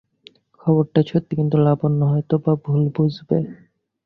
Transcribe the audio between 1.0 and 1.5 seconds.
সত্যি,